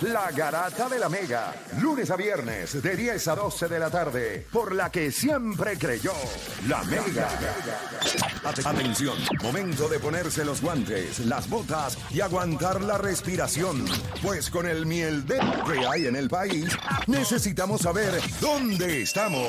[0.00, 1.54] la garata de la mega.
[1.80, 6.12] Lunes a viernes, de 10 a 12 de la tarde, por la que siempre creyó,
[6.66, 7.28] la mega.
[8.64, 13.84] Atención, momento de ponerse los guantes, las botas y aguantar la respiración.
[14.22, 16.76] Pues con el miel de que hay en el país,
[17.06, 19.48] necesitamos saber dónde estamos.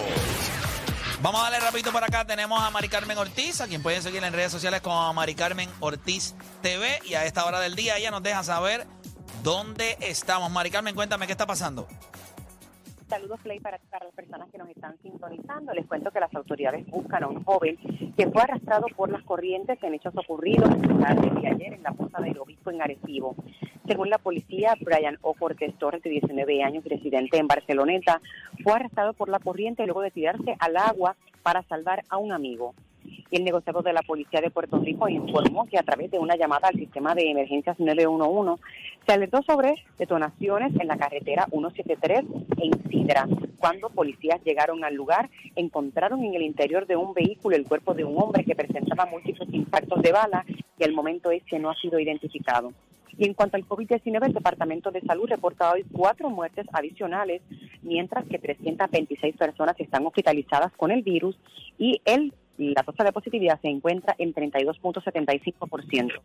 [1.23, 2.25] Vamos a darle rapidito por acá.
[2.25, 5.69] Tenemos a Mari Carmen Ortiz, a quien pueden seguir en redes sociales como Mari Carmen
[5.79, 6.99] Ortiz TV.
[7.05, 8.87] Y a esta hora del día ella nos deja saber
[9.43, 10.51] dónde estamos.
[10.51, 11.87] Mari Carmen, cuéntame qué está pasando.
[13.11, 15.73] Saludos, Play, para, para las personas que nos están sintonizando.
[15.73, 17.77] Les cuento que las autoridades buscan a un joven
[18.15, 20.69] que fue arrastrado por las corrientes en hechos ocurridos
[21.01, 23.35] tarde de ayer en la posta del obispo en Arecibo.
[23.85, 25.33] Según la policía, Brian O.
[25.33, 28.21] Cortés Torres, de 19 años, residente en Barceloneta,
[28.63, 32.73] fue arrastrado por la corriente luego de tirarse al agua para salvar a un amigo.
[33.31, 36.67] El negociador de la Policía de Puerto Rico informó que a través de una llamada
[36.67, 38.61] al sistema de emergencias 911
[39.05, 42.23] se alertó sobre detonaciones en la carretera 173
[42.57, 43.27] en Sidra.
[43.57, 48.03] Cuando policías llegaron al lugar, encontraron en el interior de un vehículo el cuerpo de
[48.03, 50.45] un hombre que presentaba múltiples impactos de bala
[50.77, 52.73] y al momento ese no ha sido identificado.
[53.21, 57.43] Y en cuanto al COVID-19, el Departamento de Salud reporta hoy cuatro muertes adicionales,
[57.83, 61.37] mientras que 326 personas están hospitalizadas con el virus
[61.77, 66.19] y el, la tasa de positividad se encuentra en 32.75%.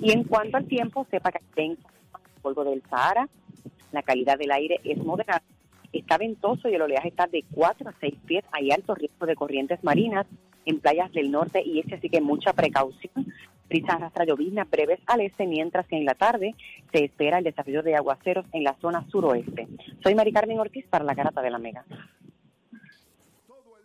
[0.00, 1.76] Y en cuanto al tiempo, sepa que en
[2.40, 3.28] polvo del Sahara,
[3.92, 5.42] la calidad del aire es moderada,
[5.92, 9.36] está ventoso y el oleaje está de 4 a 6 pies, hay alto riesgo de
[9.36, 10.26] corrientes marinas
[10.64, 13.26] en playas del norte y este, así que mucha precaución.
[13.72, 16.54] Brisas arrastra lloviznas breves al este, mientras que en la tarde
[16.92, 19.66] se espera el desafío de aguaceros en la zona suroeste.
[20.02, 21.82] Soy Mari Carmen Ortiz para la Garata de la Mega.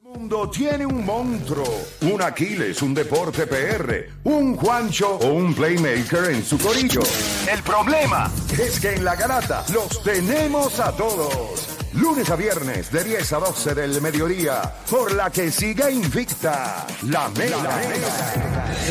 [0.04, 1.66] El mundo tiene un monstruo,
[2.02, 7.02] un Aquiles, un deporte PR, un Juancho o un Playmaker en su corillo.
[7.50, 11.77] El problema es que en la garata los tenemos a todos.
[11.98, 17.30] Lunes a viernes de 10 a 12 del mediodía, por la que siga invicta la
[17.30, 17.82] Mega.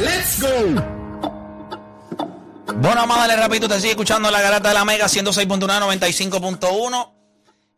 [0.00, 1.06] ¡Let's go!
[2.78, 3.68] Bueno, vamos a darle rapidito.
[3.68, 7.15] Te sigue escuchando la garata de la Mega 106.1, 95.1.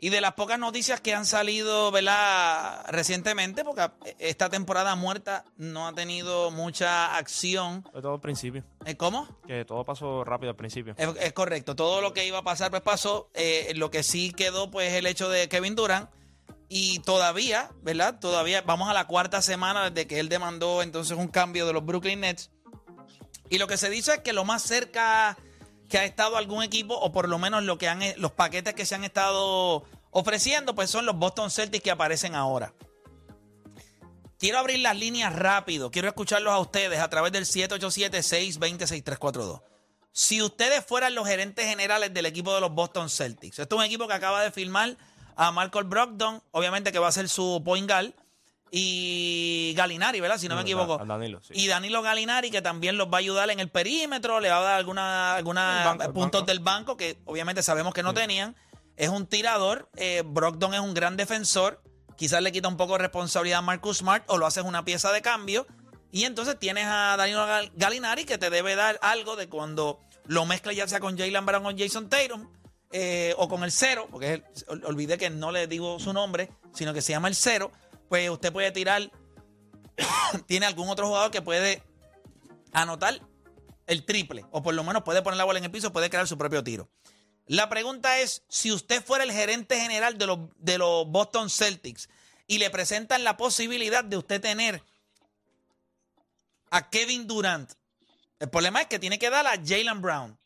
[0.01, 2.85] Y de las pocas noticias que han salido, ¿verdad?
[2.89, 7.83] Recientemente, porque esta temporada muerta no ha tenido mucha acción.
[7.83, 8.63] Todo al principio.
[8.85, 9.27] ¿Eh, ¿Cómo?
[9.47, 10.95] Que todo pasó rápido al principio.
[10.97, 11.75] Es, es correcto.
[11.75, 13.29] Todo lo que iba a pasar, pues pasó.
[13.35, 16.09] Eh, lo que sí quedó, pues, el hecho de Kevin Durant.
[16.69, 18.21] Y todavía, ¿verdad?
[18.21, 21.85] Todavía vamos a la cuarta semana desde que él demandó entonces un cambio de los
[21.85, 22.51] Brooklyn Nets.
[23.51, 25.37] Y lo que se dice es que lo más cerca
[25.89, 28.87] que ha estado algún equipo, o por lo menos lo que han, los paquetes que
[28.87, 32.75] se han estado ofreciendo, pues son los Boston Celtics que aparecen ahora.
[34.39, 35.91] Quiero abrir las líneas rápido.
[35.91, 39.63] Quiero escucharlos a ustedes a través del 787-620-6342.
[40.13, 43.85] Si ustedes fueran los gerentes generales del equipo de los Boston Celtics, esto es un
[43.85, 44.97] equipo que acaba de firmar
[45.37, 48.13] a Michael Brogdon, obviamente que va a ser su point guard,
[48.71, 50.39] y Galinari, ¿verdad?
[50.39, 50.99] Si no, me equivoco.
[51.05, 51.55] Danilo, sí.
[51.57, 54.63] Y Danilo Galinari, que también los va a ayudar en el perímetro, le va a
[54.63, 56.47] dar alguna, alguna banco, puntos banco.
[56.47, 58.57] del banco que obviamente sabemos que no tenían.
[58.97, 59.89] Es un tirador.
[59.97, 61.83] eh, Brogdon es un gran defensor.
[62.17, 65.13] Quizás le quita un poco de responsabilidad a Marcus Smart o lo haces una pieza
[65.13, 65.67] de cambio.
[66.11, 70.45] Y entonces tienes a Danilo Gal- Galinari que te debe dar algo de cuando lo
[70.47, 72.51] mezcla ya sea con Jalen Brown o Jason Tatum
[72.91, 76.51] eh, o con el cero, porque es el- olvidé que no le digo su nombre,
[76.73, 77.71] sino que se llama el cero.
[78.09, 79.11] Pues usted puede tirar,
[80.47, 81.83] tiene algún otro jugador que puede
[82.73, 83.21] anotar
[83.87, 86.27] el triple, o por lo menos puede poner la bola en el piso, puede crear
[86.27, 86.91] su propio tiro.
[87.47, 92.09] La pregunta es, si usted fuera el gerente general de los, de los Boston Celtics
[92.47, 94.83] y le presentan la posibilidad de usted tener
[96.71, 97.73] a Kevin Durant,
[98.39, 100.39] el problema es que tiene que dar a Jalen Brown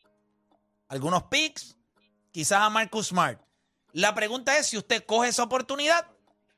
[0.93, 1.75] algunos picks,
[2.33, 3.41] quizás a Marcus Smart.
[3.93, 6.07] La pregunta es si usted coge esa oportunidad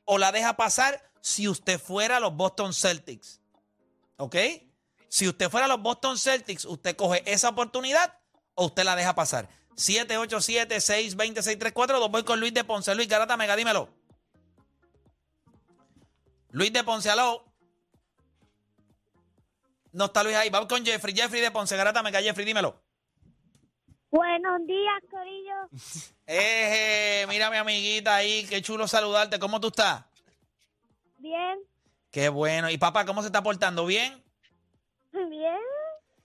[0.05, 3.41] o la deja pasar si usted fuera los Boston Celtics.
[4.17, 4.35] ¿Ok?
[5.09, 8.17] Si usted fuera a los Boston Celtics, usted coge esa oportunidad
[8.53, 9.49] o usted la deja pasar.
[9.75, 12.09] 787-620-634.
[12.09, 12.93] Voy con Luis de Ponce.
[12.95, 13.89] Luis Garata Mega, dímelo.
[16.51, 17.43] Luis de Ponce, aló.
[19.91, 20.49] No está Luis ahí.
[20.49, 21.15] Vamos con Jeffrey.
[21.15, 22.21] Jeffrey de Ponce, Garata Mega.
[22.21, 22.84] Jeffrey, dímelo.
[24.11, 25.69] Buenos días, Corillo.
[26.27, 28.47] Eh, mira mi amiguita ahí.
[28.47, 29.37] Qué chulo saludarte.
[29.37, 30.05] ¿Cómo tú estás?
[31.19, 31.59] Bien,
[32.09, 32.69] Qué bueno.
[32.71, 33.85] ¿Y papá, cómo se está portando?
[33.85, 34.23] ¿Bien?
[35.13, 35.59] bien.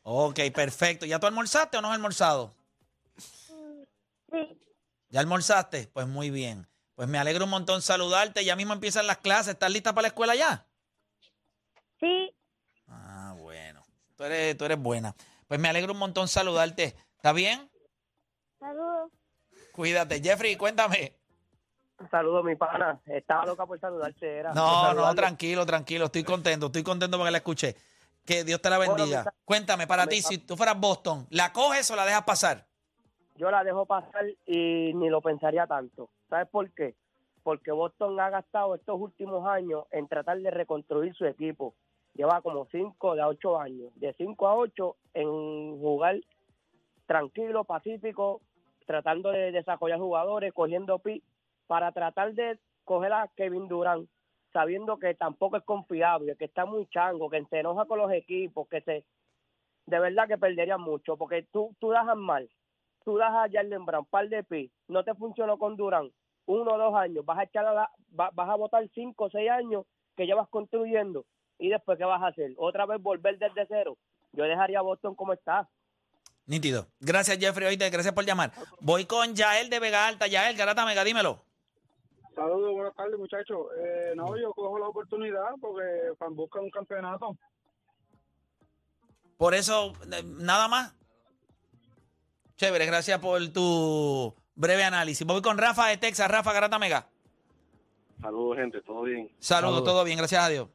[0.02, 1.04] Ok, perfecto.
[1.04, 2.54] ¿Ya tú almorzaste o no has almorzado?
[3.18, 4.58] Sí,
[5.10, 5.88] ¿Ya almorzaste?
[5.92, 6.66] Pues muy bien.
[6.94, 8.42] Pues me alegro un montón saludarte.
[8.44, 9.52] Ya mismo empiezan las clases.
[9.52, 10.66] ¿Estás lista para la escuela ya?
[12.00, 12.34] sí,
[12.88, 13.82] Ah, bueno.
[14.16, 15.14] Tú eres, tú eres buena.
[15.46, 16.96] Pues me alegro un montón saludarte.
[17.16, 17.69] ¿Está bien?
[19.80, 20.20] Cuídate.
[20.20, 21.14] Jeffrey, cuéntame.
[22.10, 23.00] Saludos, mi pana.
[23.06, 24.40] Estaba loca por saludarte.
[24.40, 26.04] Era, No, no, tranquilo, tranquilo.
[26.04, 27.74] Estoy contento, estoy contento porque la escuché.
[28.26, 29.22] Que Dios te la bendiga.
[29.22, 32.66] Bueno, Cuéntame, para ti, si tú fueras Boston, ¿la coges o la dejas pasar?
[33.36, 36.10] Yo la dejo pasar y ni lo pensaría tanto.
[36.28, 36.94] ¿Sabes por qué?
[37.42, 41.74] Porque Boston ha gastado estos últimos años en tratar de reconstruir su equipo.
[42.12, 43.92] Lleva como 5 de 8 años.
[43.94, 46.20] De 5 a 8 en jugar
[47.06, 48.42] tranquilo, pacífico,
[48.90, 51.22] tratando de desarrollar jugadores, cogiendo pi
[51.68, 54.08] para tratar de coger a Kevin Durant,
[54.52, 58.66] sabiendo que tampoco es confiable, que está muy chango, que se enoja con los equipos,
[58.68, 59.04] que se
[59.86, 62.50] de verdad que perdería mucho, porque tú, tú das mal,
[63.04, 66.12] tú das a Jalen Brown, par de pi, no te funcionó con Durant,
[66.46, 69.30] uno o dos años, vas a echar a la- va- vas a votar cinco o
[69.30, 69.84] seis años
[70.16, 71.24] que ya vas construyendo,
[71.60, 73.96] y después qué vas a hacer, otra vez volver desde cero.
[74.32, 75.68] Yo dejaría a Boston como está.
[76.50, 76.88] Nítido.
[76.98, 77.68] Gracias, Jeffrey.
[77.68, 78.50] Oíste, gracias por llamar.
[78.80, 80.26] Voy con Yael de Vega Alta.
[80.26, 81.44] Yael, Garata Mega, dímelo.
[82.34, 83.68] Saludos, buenas tardes, muchachos.
[83.78, 85.84] Eh, no, yo cojo la oportunidad porque
[86.18, 87.36] Fan busca un campeonato.
[89.36, 90.92] Por eso, eh, nada más.
[92.56, 95.24] Chévere, gracias por tu breve análisis.
[95.24, 96.28] Voy con Rafa de Texas.
[96.28, 97.06] Rafa, Garata Mega.
[98.20, 99.28] Saludos, gente, ¿todo bien?
[99.38, 99.84] Saludos, Saludos.
[99.84, 100.68] todo bien, gracias a Dios.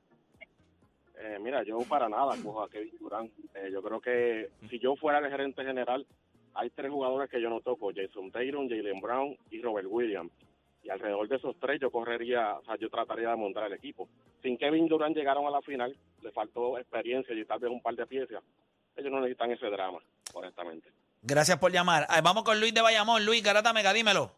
[1.25, 3.31] Eh, mira, yo para nada cojo a Kevin Durant.
[3.55, 6.05] Eh, yo creo que si yo fuera el gerente general,
[6.53, 10.31] hay tres jugadores que yo no toco, Jason Taylor, Jalen Brown y Robert Williams.
[10.83, 14.07] Y alrededor de esos tres yo correría, o sea, yo trataría de montar el equipo.
[14.43, 17.95] Sin Kevin Durant llegaron a la final, le faltó experiencia y tal vez un par
[17.95, 18.43] de piezas.
[18.95, 19.97] Ellos no necesitan ese drama,
[20.33, 20.89] honestamente.
[21.23, 22.05] Gracias por llamar.
[22.23, 23.25] Vamos con Luis de Bayamón.
[23.25, 24.29] Luis, Garata Mega, dímelo.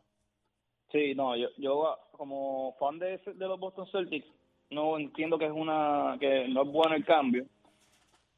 [0.89, 4.36] Sí, no, yo, yo como fan de, de los Boston Celtics
[4.69, 7.45] no entiendo que es una que no es bueno el cambio.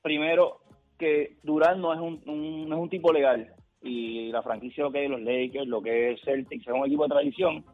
[0.02, 0.62] Primero
[0.98, 4.92] que Durant no es un, un- no es un tipo legal y la franquicia lo
[4.92, 7.66] que es los Lakers, lo que es Celtics es un equipo de tradición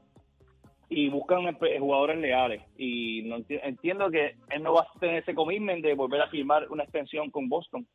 [0.90, 5.18] y buscan espe- jugadores leales y no enti- entiendo que él no va a tener
[5.24, 7.88] ese commitment de volver a firmar una extensión con Boston.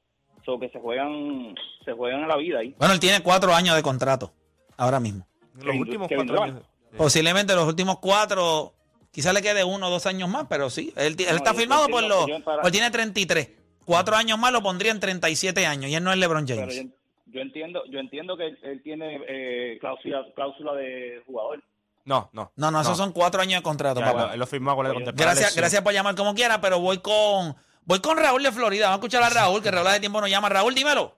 [0.44, 1.54] So que se juegan
[1.84, 2.74] se juegan a la vida ahí.
[2.78, 4.32] Bueno, él tiene cuatro años de contrato.
[4.76, 5.26] Ahora mismo.
[5.62, 6.62] Los últimos cuatro años.
[6.96, 8.72] Posiblemente los últimos cuatro,
[9.12, 10.92] quizás le quede uno o dos años más, pero sí.
[10.96, 12.26] Él, él No, está firmado por los.
[12.28, 13.50] Él tiene 33.
[13.84, 16.76] Cuatro años más lo pondría en 37 años y él no es LeBron Pero James.
[16.76, 16.90] yo,
[17.26, 21.62] yo entiendo yo entiendo que él, él tiene eh, cláusula cláusula de jugador.
[22.04, 22.52] No, no.
[22.56, 24.26] No, no, esos son cuatro años de contrato, Ya, papá.
[24.28, 26.98] lo- Él lo firmó con la Oye, Gracias, gracias por llamar como quiera, pero voy
[26.98, 28.86] con voy con Raúl de Florida.
[28.86, 30.48] Vamos a escuchar a Raúl, que Raúl hace tiempo nos llama.
[30.48, 31.16] Raúl, dímelo.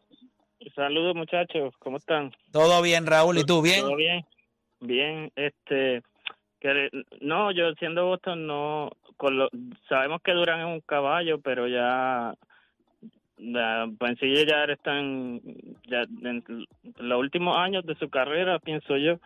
[0.74, 2.32] Saludos muchachos, ¿cómo están?
[2.52, 3.80] Todo bien, Raúl, ¿y tú bien?
[3.80, 4.24] ¿Todo bien?
[4.80, 6.02] Bien, este,
[6.62, 9.49] que no, yo siendo Boston no, con lo,
[9.88, 12.35] sabemos que Durán es un caballo, pero ya,
[13.37, 15.41] ya pues ya están
[15.88, 16.44] ya en
[16.99, 19.19] los últimos años de su carrera, pienso yo,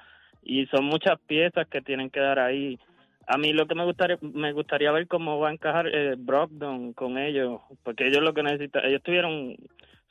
[0.42, 2.78] y son muchas piezas que tienen que dar ahí.
[3.26, 6.94] A mí lo que me gustaría me gustaría ver cómo va a encajar eh, Brogdon
[6.94, 9.56] con ellos, porque ellos lo que necesitan, ellos tuvieron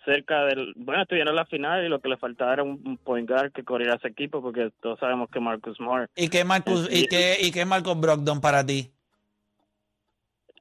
[0.05, 3.27] cerca del, bueno, estuvieron en la final y lo que le faltaba era un, point
[3.29, 7.07] guard que corriera ese equipo, porque todos sabemos que Marcus Smart ¿Y qué Marcus, y
[7.07, 8.91] qué, y qué es Marcus Brogdon para ti?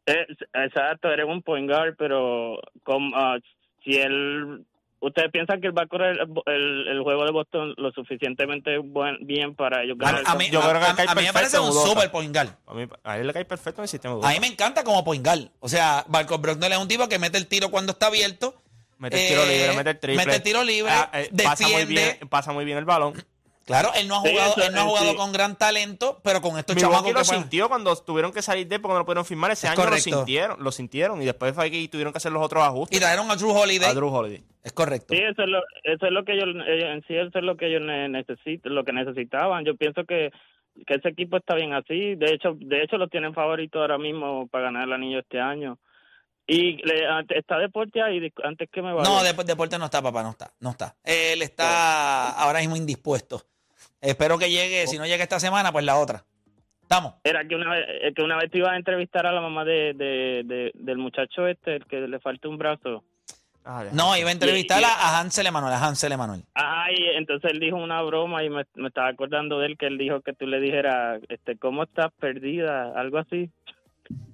[0.06, 3.38] Es, exacto, eres un point guard, pero con, ah,
[3.84, 4.64] si él...
[5.00, 8.78] ¿Ustedes piensan que él va a correr el, el- el juego de Boston lo suficientemente
[8.78, 10.20] buen- bien para ellos A, ganar?
[10.22, 12.34] el a mí, Yo a- creo que a- a mí me parece un super point
[12.34, 12.48] guard.
[12.66, 15.04] A, mí, a él le cae perfecto en el sistema A mí me encanta como
[15.04, 15.50] point guard.
[15.60, 18.54] O sea, Marcus Brogdon es un tipo que mete el tiro cuando está abierto.
[18.98, 20.24] Mete el tiro Eh, libre, mete el triple.
[20.24, 23.14] mete el tiro libre, Ah, eh, pasa, muy bien, pasa muy bien el balón.
[23.66, 25.16] Claro, él no ha Sí, jugado, eso- él no ha eh, jugado sí.
[25.16, 28.68] con gran talento, pero con estos chamacos que lo pueden- sintió cuando tuvieron que salir
[28.68, 29.50] de él porque no lo pudieron firmar.
[29.52, 30.10] Ese Es año correcto.
[30.10, 31.22] lo sintieron, lo sintieron.
[31.22, 33.88] Y después fue que tuvieron que hacer los otros ajustes Y trajeron a Drew Holiday.
[33.90, 34.44] a Drew Holiday.
[34.62, 35.14] Es correcto.
[35.14, 37.56] Sí, eso es lo, eso es lo que ellos, ellos- en sí eso es lo
[37.56, 39.64] que ellos ne- necesitan, lo que necesitaban.
[39.64, 40.30] Yo pienso que,
[40.86, 42.16] que ese equipo está bien así.
[42.16, 45.78] De hecho, de hecho lo tienen favorito ahora mismo para ganar el anillo este año.
[46.46, 49.08] Y le- está deporte ahí antes que me vaya.
[49.08, 50.94] No, Dep- Deporte no está, papá, no está, no está.
[51.02, 53.42] Él está ahora mismo indispuesto.
[54.00, 56.24] Espero que llegue, si no llega esta semana, pues la otra.
[56.82, 57.14] Estamos.
[57.24, 59.64] Era que una vez, eh, que una vez te iba a entrevistar a la mamá
[59.64, 63.02] de, de, de- del muchacho este, el que le falta un brazo.
[63.64, 63.82] Ah.
[63.92, 66.44] No, iba a entrevistar Y- y- a a Hansel Emanuel, a Hansel Emanuel.
[66.52, 69.96] Ay, entonces él dijo una broma y me, me estaba acordando de él que él
[69.96, 72.92] dijo que tú le dijeras, este, ¿cómo estás perdida?
[72.94, 73.50] Algo así.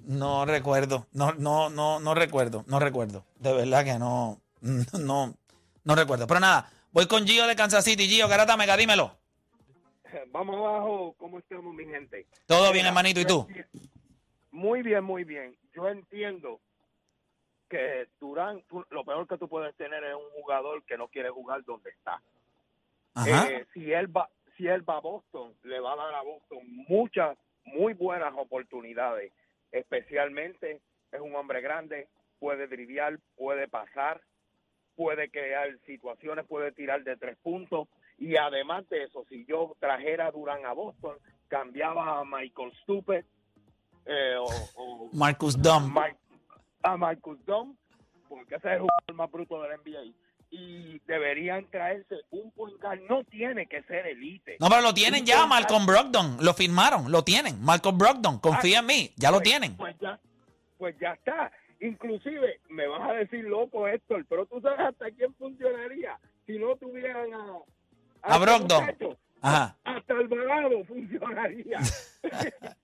[0.05, 3.25] No recuerdo, no, no, no, no recuerdo, no recuerdo.
[3.39, 4.41] De verdad que no,
[5.00, 5.35] no,
[5.85, 6.27] no recuerdo.
[6.27, 8.09] Pero nada, voy con Gio de Kansas City.
[8.09, 9.17] Gio, Garata Mega, dímelo.
[10.33, 12.27] Vamos abajo, ¿cómo estamos, mi gente?
[12.47, 13.47] Todo bien, hermanito, ¿y tú?
[14.50, 15.57] Muy bien, muy bien.
[15.75, 16.61] Yo entiendo
[17.69, 21.31] que Durán, tú- lo peor que tú puedes tener es un jugador que no quiere
[21.31, 22.21] jugar donde está.
[23.15, 23.49] Ajá.
[23.49, 26.59] Eh, si él va si él va a Boston, le va a dar a Boston
[26.89, 29.33] muchas, muy buenas oportunidades.
[29.73, 30.81] Especialmente
[31.12, 32.09] es un hombre grande,
[32.39, 34.21] puede driviar, puede pasar,
[34.97, 37.89] puede crear situaciones, puede tirar de tres puntos.
[38.19, 41.17] Y además de eso, si yo trajera a Durán a Boston,
[41.49, 43.25] cambiaba a Michael Stupid
[44.07, 44.47] eh, o,
[44.77, 45.93] o Marcus Dumb.
[45.95, 46.19] Mike-
[46.83, 47.77] a Marcus Dunn,
[48.29, 50.15] porque ese es el jugador más bruto del NBA.
[50.50, 53.00] Y deberían traerse un guard.
[53.09, 54.57] No tiene que ser elite.
[54.59, 56.38] No, pero lo tienen Un ya, Malcolm Brogdon.
[56.40, 57.62] Lo firmaron, lo tienen.
[57.62, 59.76] Malcolm Brogdon, confía en mí, ya lo pues- tienen.
[59.76, 60.19] Pues ya,
[60.78, 61.52] pues ya está.
[61.80, 66.76] Inclusive, me vas a decir loco, Héctor, pero tú sabes hasta quién funcionaría si no
[66.76, 67.57] tuvieran a...
[68.23, 68.85] A este Brogdon.
[68.85, 69.16] muchacho.
[69.40, 69.76] Ajá.
[69.85, 70.14] Hasta
[70.87, 71.78] funcionaría.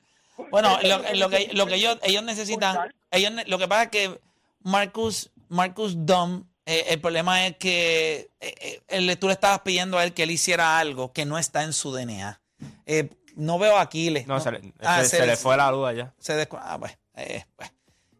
[0.50, 4.20] Bueno, lo, lo que, lo que ellos, ellos necesitan, ellos, lo que pasa es que
[4.62, 9.98] Marcus, Marcus Dumb, eh, el problema es que eh, eh, él- tú le estabas pidiendo
[9.98, 12.40] a él que él hiciera algo que no está en su DNA.
[12.86, 14.26] Eh, no veo a Aquiles.
[14.26, 16.12] No, se le, Ah, se, se le fue la luz allá.
[16.18, 17.72] Se descu- ah, pues, eh, pues,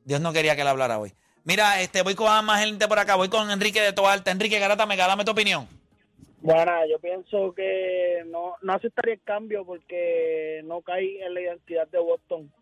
[0.05, 1.13] Dios no quería que él hablara hoy.
[1.45, 3.15] Mira, este, voy con más gente por acá.
[3.17, 4.31] Voy con Enrique de Toalta.
[4.31, 5.69] Enrique Garata, me dame tu opinión.
[6.41, 11.89] Bueno, yo pienso que no, no aceptaría el cambio porque no cae en la identidad
[11.89, 12.53] de Boston.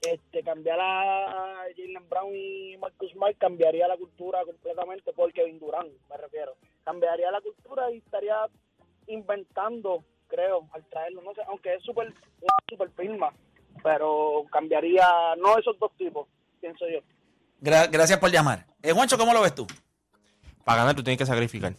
[0.00, 5.90] Este, cambiar a Jalen Brown y Marcus Smart cambiaría la cultura completamente por Kevin Durant,
[6.08, 6.54] me refiero.
[6.84, 8.36] Cambiaría la cultura y estaría
[9.08, 11.22] inventando, creo, al traerlo.
[11.22, 12.12] No sé, aunque es súper
[12.68, 13.32] super firma,
[13.82, 16.28] pero cambiaría, no esos dos tipos,
[16.60, 17.00] pienso yo.
[17.60, 18.66] Gra- gracias por llamar.
[18.82, 19.66] Eh, Juancho, ¿cómo lo ves tú?
[20.64, 21.74] Para ganar tú tienes que sacrificar.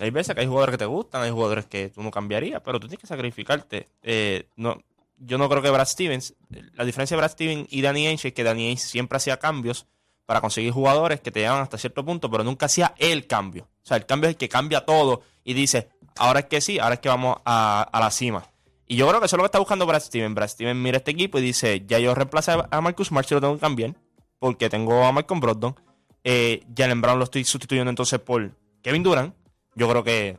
[0.00, 2.80] Hay veces que hay jugadores que te gustan, hay jugadores que tú no cambiarías, pero
[2.80, 3.88] tú tienes que sacrificarte.
[4.02, 4.76] Eh, no,
[5.16, 6.34] yo no creo que Brad Stevens,
[6.74, 9.86] la diferencia de Brad Stevens y Danny Ainge es que Danny Ainge siempre hacía cambios
[10.26, 13.64] para conseguir jugadores que te llevan hasta cierto punto, pero nunca hacía el cambio.
[13.64, 16.78] O sea, el cambio es el que cambia todo y dice, ahora es que sí,
[16.78, 18.44] ahora es que vamos a, la cima.
[18.86, 20.34] Y yo creo que eso es lo que está buscando Brad Stevens.
[20.34, 23.40] Brad Stevens mira este equipo y dice, ya yo reemplacé a Marcus Smart, si lo
[23.40, 23.94] tengo que cambiar,
[24.38, 25.74] porque tengo a Malcolm Brogdon.
[26.22, 28.50] Eh, Jalen Brown lo estoy sustituyendo entonces por
[28.82, 29.34] Kevin Durant.
[29.74, 30.38] Yo creo que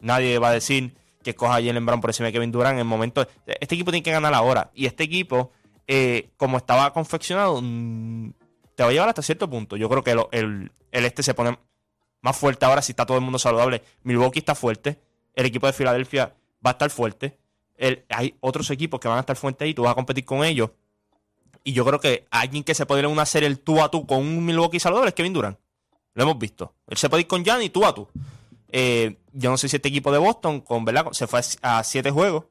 [0.00, 2.78] nadie va a decir que escoja a Jalen Brown por encima de Kevin Durant en
[2.78, 3.26] el momento.
[3.46, 4.70] Este equipo tiene que ganar ahora.
[4.74, 5.50] Y este equipo,
[5.88, 8.30] eh, como estaba confeccionado, mm,
[8.76, 9.76] te va a llevar hasta cierto punto.
[9.76, 11.58] Yo creo que el, este se pone
[12.20, 13.82] más fuerte ahora si está todo el mundo saludable.
[14.04, 15.00] Milwaukee está fuerte.
[15.34, 16.32] El equipo de Filadelfia
[16.64, 17.36] va a estar fuerte.
[18.08, 20.70] Hay otros equipos que van a estar fuertes y tú vas a competir con ellos.
[21.64, 24.06] Y yo creo que alguien que se puede ir una serie el tú a tú
[24.06, 25.58] con un Milwaukee saludable es Kevin Durant.
[26.14, 26.74] Lo hemos visto.
[26.86, 28.08] Él se puede ir con Gianni tú a tú.
[28.76, 31.06] Eh, yo no sé si este equipo de Boston con, ¿verdad?
[31.12, 32.46] se fue a siete juegos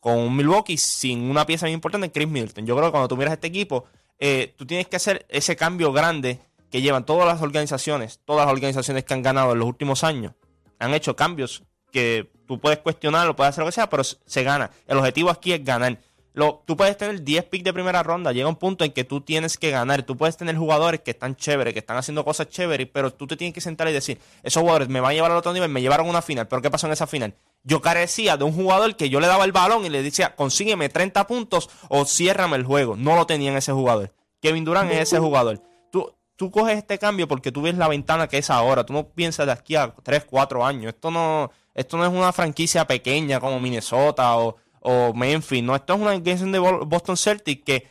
[0.00, 2.66] con un Milwaukee sin una pieza muy importante, Chris Middleton.
[2.66, 3.86] Yo creo que cuando tú miras este equipo,
[4.18, 8.52] eh, tú tienes que hacer ese cambio grande que llevan todas las organizaciones, todas las
[8.52, 10.34] organizaciones que han ganado en los últimos años.
[10.78, 14.42] Han hecho cambios que tú puedes cuestionar, lo puedes hacer lo que sea, pero se
[14.42, 14.70] gana.
[14.86, 15.98] El objetivo aquí es ganar.
[16.34, 19.20] Lo, tú puedes tener 10 picks de primera ronda, llega un punto en que tú
[19.20, 20.02] tienes que ganar.
[20.02, 23.36] Tú puedes tener jugadores que están chéveres, que están haciendo cosas chéveres, pero tú te
[23.36, 25.82] tienes que sentar y decir, esos jugadores me van a llevar al otro nivel, me
[25.82, 27.34] llevaron a una final, pero ¿qué pasó en esa final?
[27.64, 30.88] Yo carecía de un jugador que yo le daba el balón y le decía, consígueme
[30.88, 32.96] 30 puntos o ciérrame el juego.
[32.96, 34.12] No lo tenía en ese jugador.
[34.40, 35.62] Kevin Durant es ese jugador.
[35.92, 38.84] Tú, tú coges este cambio porque tú ves la ventana que es ahora.
[38.84, 40.92] Tú no piensas de aquí a 3, 4 años.
[40.92, 45.62] Esto no, esto no es una franquicia pequeña como Minnesota o, o Memphis.
[45.62, 47.88] No, esto es una organización de Bo- Boston Celtics que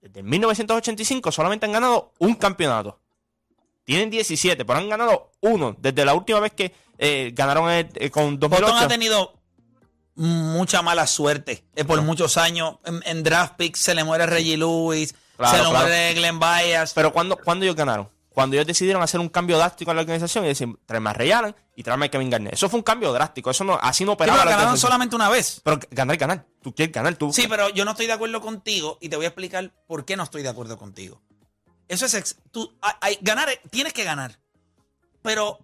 [0.00, 2.98] desde 1985 solamente han ganado un campeonato.
[3.84, 8.10] Tienen 17, pero han ganado uno desde la última vez que eh, ganaron eh, eh,
[8.10, 8.66] con 2008.
[8.66, 9.34] Boston ha tenido
[10.14, 12.76] mucha mala suerte eh, por muchos años.
[12.84, 15.86] En, en draft picks se le muere Reggie Lewis, Claro, se le claro.
[15.86, 16.92] muere Glenn Byers.
[16.94, 20.44] Pero cuando, cuando ellos ganaron, cuando ellos decidieron hacer un cambio drástico en la organización
[20.44, 22.52] y decir, tráeme a Ray Allen y tráeme a Kevin Garnett.
[22.54, 23.50] Eso fue un cambio drástico.
[23.50, 25.60] Eso no, así no Sí, operaba pero la ganaron solamente una vez.
[25.64, 26.46] Pero ganar ganar.
[26.62, 27.32] Tú quieres ganar, tú.
[27.32, 30.16] Sí, pero yo no estoy de acuerdo contigo y te voy a explicar por qué
[30.16, 31.20] no estoy de acuerdo contigo.
[31.88, 32.14] Eso es.
[32.14, 34.38] ex- tú, hay- ganar, tienes que ganar.
[35.22, 35.58] Pero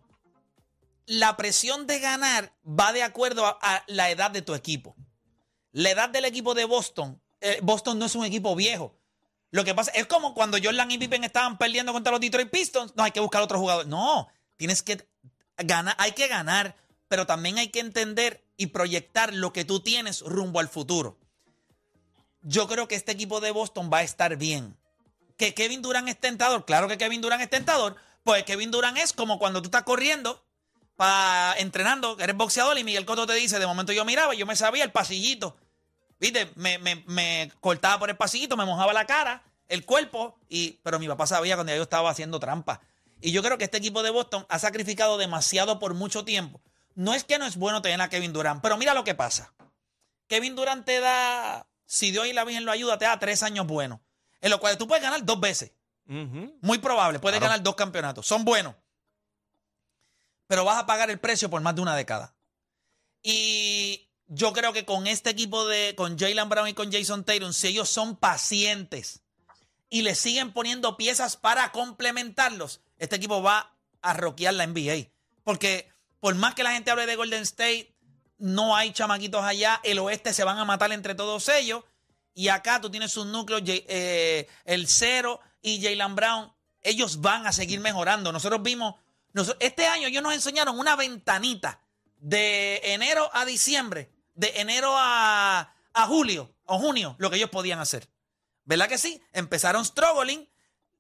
[1.06, 4.96] la presión de ganar va de acuerdo a, a la edad de tu equipo.
[5.70, 7.20] La edad del equipo de Boston.
[7.40, 8.98] eh, Boston no es un equipo viejo.
[9.54, 12.92] Lo que pasa es como cuando Jordan y Pippen estaban perdiendo contra los Detroit Pistons.
[12.96, 13.86] No hay que buscar otro jugador.
[13.86, 15.08] No, tienes que
[15.56, 16.74] ganar, hay que ganar,
[17.06, 21.20] pero también hay que entender y proyectar lo que tú tienes rumbo al futuro.
[22.42, 24.76] Yo creo que este equipo de Boston va a estar bien.
[25.36, 27.94] Que Kevin Durant es tentador, claro que Kevin Durant es tentador,
[28.24, 30.44] pues Kevin Durant es como cuando tú estás corriendo,
[30.96, 34.56] pa, entrenando, eres boxeador y Miguel Cotto te dice, de momento yo miraba, yo me
[34.56, 35.56] sabía el pasillito,
[36.32, 36.50] ¿viste?
[36.56, 40.98] Me, me- me cortaba por el pasillito, me mojaba la cara, el cuerpo, y, pero
[40.98, 42.80] mi papá sabía cuando yo estaba haciendo trampa.
[43.20, 46.60] Y yo creo que este equipo de Boston ha sacrificado demasiado por mucho tiempo
[46.96, 49.52] no es que no es bueno tener a Kevin Durant, pero mira lo que pasa.
[50.28, 53.66] Kevin Durant te da, si Dios y la Virgen lo ayuda, te da tres años
[53.66, 53.98] buenos,
[54.40, 55.72] en los cuales tú puedes ganar dos veces.
[56.06, 57.50] Muy probable, puedes Claro.
[57.50, 58.24] ganar dos campeonatos.
[58.28, 58.76] Son buenos.
[60.46, 62.36] Pero vas a pagar el precio por más de una década.
[63.24, 67.52] Y yo creo que con este equipo de, con Jalen Brown y con Jason Tatum,
[67.52, 69.20] si ellos son pacientes
[69.90, 75.08] y le siguen poniendo piezas para complementarlos, este equipo va a roquear la NBA.
[75.42, 75.90] Porque
[76.20, 77.94] por más que la gente hable de Golden State,
[78.38, 79.80] no hay chamaquitos allá.
[79.84, 81.84] El oeste se van a matar entre todos ellos.
[82.34, 86.52] Y acá tú tienes un núcleo, eh, el Cero y Jalen Brown.
[86.82, 88.32] Ellos van a seguir mejorando.
[88.32, 88.96] Nosotros vimos,
[89.60, 91.80] este año ellos nos enseñaron una ventanita
[92.16, 97.78] de enero a diciembre, de enero a, a julio o junio, lo que ellos podían
[97.78, 98.08] hacer.
[98.64, 99.22] ¿Verdad que sí?
[99.32, 100.48] Empezaron struggling,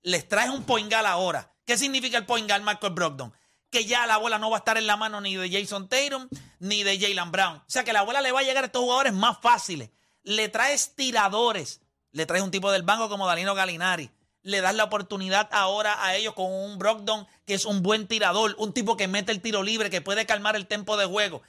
[0.02, 1.52] les traes un poingal ahora.
[1.64, 3.32] ¿Qué significa el poingal, Michael Brogdon?
[3.70, 6.28] Que ya la bola no va a estar en la mano ni de Jason Tatum
[6.60, 7.56] ni de Jalen Brown.
[7.56, 9.90] O sea que la bola le va a llegar a estos jugadores más fáciles.
[10.22, 11.80] Le traes tiradores.
[12.12, 14.10] Le traes un tipo del banco como Danilo Galinari.
[14.42, 18.54] Le das la oportunidad ahora a ellos con un Brogdon que es un buen tirador,
[18.58, 21.42] un tipo que mete el tiro libre, que puede calmar el tempo de juego.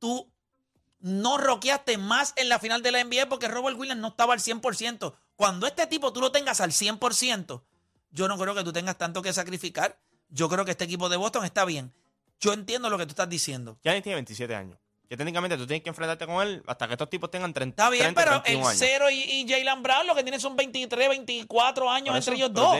[0.00, 0.33] Tú
[1.04, 4.40] no roqueaste más en la final de la NBA porque Robert Williams no estaba al
[4.40, 5.14] 100%.
[5.36, 7.62] Cuando este tipo tú lo tengas al 100%,
[8.10, 10.00] yo no creo que tú tengas tanto que sacrificar.
[10.30, 11.92] Yo creo que este equipo de Boston está bien.
[12.40, 13.78] Yo entiendo lo que tú estás diciendo.
[13.84, 14.78] Giannis tiene 27 años.
[15.14, 17.88] Que técnicamente tú tienes que enfrentarte con él hasta que estos tipos tengan 30, Está
[17.88, 18.78] bien, 30, pero el 31 años.
[18.80, 22.52] Cero y, y Jalen Brown lo que tienen son 23, 24 años eso, entre ellos
[22.52, 22.76] dos.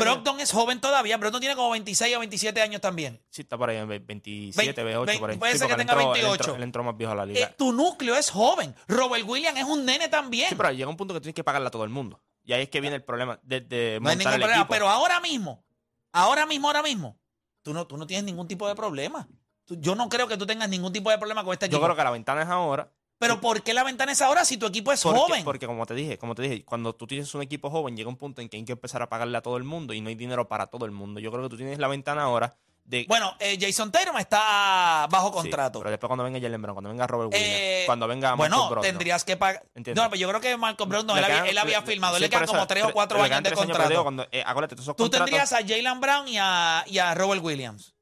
[0.00, 1.16] Brogdon es joven todavía.
[1.16, 3.22] Brogdon tiene como 26 o 27 años también.
[3.30, 5.36] Sí, está por ahí en 27, Ve- 28, ve- por ahí.
[5.36, 6.34] puede Sí, ser que tenga entró- él 28.
[6.42, 7.40] entró- Él entró más viejo a la liga.
[7.46, 8.74] Eh, tu núcleo es joven.
[8.88, 10.48] Robert Williams es un nene también.
[10.48, 12.20] Sí, pero llega un punto que tienes que pagarle a todo el mundo.
[12.42, 14.62] Y ahí es que viene el problema de, de no hay montar ningún el problema.
[14.62, 14.72] equipo.
[14.74, 15.64] Pero ahora mismo,
[16.12, 17.16] ahora mismo, ahora mismo,
[17.62, 19.28] tú no, tú no tienes ningún tipo de problema.
[19.68, 21.80] Yo no creo que tú tengas ningún tipo de problema con este equipo.
[21.80, 22.88] Yo creo que la ventana es ahora.
[23.18, 25.44] Pero ¿por qué la ventana es ahora si tu equipo es Porque, joven?
[25.44, 28.16] porque como te dije, como te dije, cuando tú tienes un equipo joven, llega un
[28.16, 30.14] punto en que hay que empezar a pagarle a todo el mundo y no hay
[30.14, 31.20] dinero para todo el mundo.
[31.20, 35.28] Yo creo que tú tienes la ventana ahora de Bueno, eh, Jason Tatum está bajo
[35.28, 35.78] Sí, contrato.
[35.78, 38.70] pero después cuando venga Jalen Brown, cuando venga Robert Williams, Eh, cuando venga bueno, Marcus
[38.72, 38.90] Brogdon.
[38.90, 39.64] tendrías que pagar.
[39.74, 42.16] No, pero yo creo que Marco Brogdon, Le él, había, él había le- firmado.
[42.16, 43.88] sí, le quedan eso, como 3 o tre- 4 le años de tres contrato.
[43.88, 47.42] digo, cuando, eh, acuérdate, Tú contratos- tendrías a Jalen Brown y a, y a Robert
[47.42, 47.93] Williams.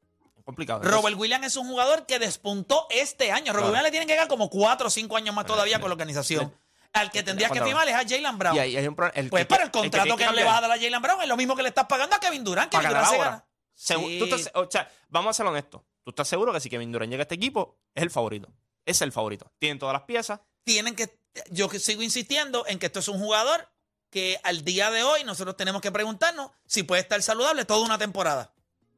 [0.45, 0.83] Complicado.
[0.83, 3.53] Robert Williams es un jugador que despuntó este año.
[3.53, 3.67] Robert Claro.
[3.69, 6.55] Williams le tienen que llegar como 4 o 5 años más todavía con la organización.
[6.93, 8.55] Al que tendrías que firmar es a Jalen Brown.
[8.57, 10.45] y ahí hay un pro- el Pues que- para el que contrato que, cambiar le
[10.45, 12.45] vas a dar a Jalen Brown es lo mismo que le estás pagando a Kevin
[12.45, 12.71] Durant.
[12.71, 13.47] Kevin Durant se gana.
[13.75, 14.17] Sí.
[14.19, 15.81] tú estás- o sea, vamos a ser honestos.
[16.05, 18.49] ¿Tú estás seguro que si Kevin Durant llega a este equipo, es el favorito?
[18.85, 19.51] Es el favorito.
[19.59, 20.41] Tienen todas las piezas.
[20.65, 21.19] tienen que,
[21.51, 23.69] yo que sigo insistiendo en que esto es un jugador
[24.11, 27.97] que al día de hoy nosotros tenemos que preguntarnos si puede estar saludable toda una
[27.99, 28.53] temporada.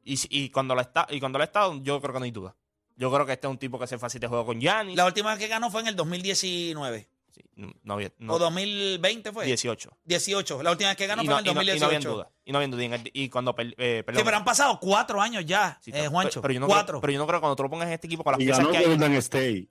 [0.05, 2.55] Y, cuando lo está, y cuando lo estado, yo creo que no hay duda.
[2.95, 4.95] Yo creo que este es un tipo que hace fácil de juego con Giannis.
[4.95, 7.41] La última vez que ganó fue en el 2019 Sí,
[7.83, 8.13] no había.
[8.17, 9.45] No, o 2020 fue.
[9.45, 9.89] 18.
[10.05, 10.63] 18.
[10.63, 11.79] La última vez que ganó y, fue no, en el y no- y 2018.
[11.81, 12.31] no había duda.
[12.45, 13.09] Y no había duda.
[13.13, 13.53] Y, el- cuando.
[13.59, 16.41] eh, perdón, Sí, pero han pasado cuatro años ya, Sí, eh, Juancho.
[16.41, 16.93] Pero yo, no cuatro.
[16.93, 18.39] Creo, pero yo no creo que cuando tú lo pongas en este equipo con las
[18.39, 18.85] Y piezas ganó que hay.
[18.85, 19.67] Golden State.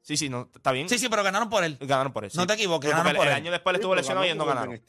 [0.00, 0.88] Sí, sí, no, está bien.
[0.88, 1.76] sí, sí, pero ganaron por él.
[1.78, 2.40] Ganaron por eso.
[2.40, 3.36] No te equivoques, porque ganaron el, por el él.
[3.36, 4.80] año después le estuvo lesionado y ellos no ganaron.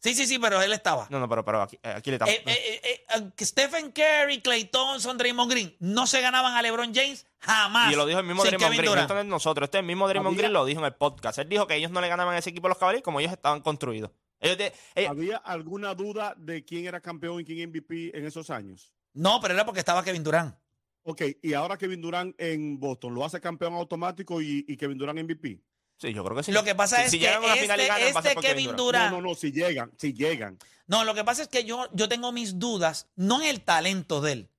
[0.00, 1.06] Sí, sí, sí, pero él estaba.
[1.10, 2.32] No, no, pero, pero aquí, eh, aquí le estamos.
[2.34, 7.92] Eh, eh, Stephen Curry, Clay Thompson, Draymond Green no se ganaban a LeBron James jamás.
[7.92, 8.90] y lo dijo el mismo Draymond Kevin Green.
[8.92, 9.04] Durant.
[9.06, 9.66] Esto no es nosotros.
[9.66, 11.38] Este es el mismo Draymond Había- Green lo dijo en el podcast.
[11.38, 13.32] Él dijo que ellos no le ganaban a ese equipo a los Cavaliers como ellos
[13.32, 14.10] estaban construidos.
[14.40, 18.50] Ellos de- ellos- ¿Había alguna duda de quién era campeón y quién MVP en esos
[18.50, 18.92] años?
[19.14, 20.54] No, pero era porque estaba Kevin Durant.
[21.02, 25.18] Ok, y ahora Kevin Durant en Boston lo hace campeón automático y, y Kevin Durant
[25.18, 25.58] MVP.
[25.98, 26.52] Sí, yo creo que sí.
[26.52, 28.36] Lo que pasa Si- es si que llegan a una final y este, ganan, este
[28.40, 29.10] Kevin Durant.
[29.12, 30.58] No, no, no, si llegan, si llegan.
[30.86, 34.20] No, lo que pasa es que yo, yo tengo mis dudas, no en el talento
[34.22, 34.50] de él.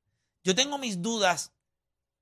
[0.44, 1.52] Yo tengo mis dudas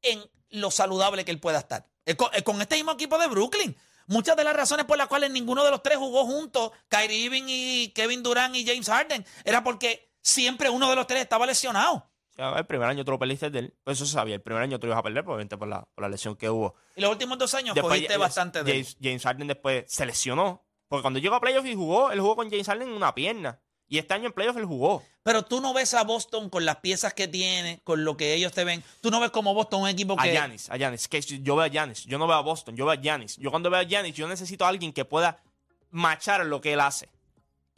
[0.01, 1.87] en lo saludable que él pueda estar.
[2.15, 3.75] Con, con este mismo equipo de Brooklyn.
[4.07, 7.43] Muchas de las razones por las cuales ninguno de los tres jugó juntos, Kyrie Irving
[7.47, 12.09] y Kevin Durant y James Harden, era porque siempre uno de los tres estaba lesionado.
[12.37, 13.73] El primer año tú lo perdiste de él.
[13.83, 14.35] Pues eso se sabía.
[14.35, 16.75] El primer año tú ibas a perder, obviamente, por la, por la lesión que hubo.
[16.95, 18.77] Y los últimos dos años Después, cogiste bastante de él.
[18.77, 20.63] James, James Harden después se lesionó.
[20.87, 23.59] Porque cuando llegó a playoffs y jugó, él jugó con James Harden en una pierna.
[23.89, 25.03] Y este año en playoffs él jugó.
[25.23, 28.51] Pero tú no ves a Boston con las piezas que tiene, con lo que ellos
[28.51, 28.83] te ven.
[29.01, 30.31] Tú no ves como Boston un equipo A que...
[30.31, 31.07] Giannis, a Giannis.
[31.07, 32.05] Que yo veo a Giannis.
[32.05, 33.37] Yo no veo a Boston, yo veo a Giannis.
[33.37, 35.41] Yo cuando veo a Giannis, yo necesito a alguien que pueda
[35.89, 37.09] machar lo que él hace.